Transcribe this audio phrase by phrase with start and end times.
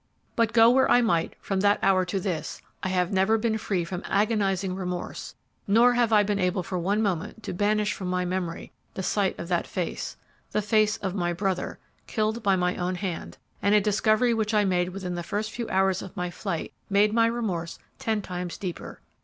[0.35, 3.85] "But go where I might, from that hour to this, I have never been free
[3.85, 5.35] from agonizing remorse,
[5.67, 9.37] nor have I been able for one moment to banish from my memory the sight
[9.37, 10.17] of that face,
[10.53, 11.77] the face of my brother,
[12.07, 15.69] killed by my own hand, and a discovery which I made within the first few
[15.69, 19.01] hours of my flight made my remorse ten times deeper.